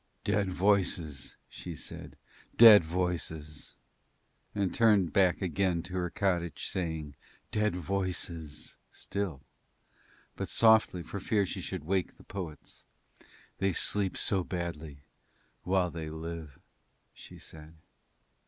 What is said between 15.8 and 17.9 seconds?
they live," she said.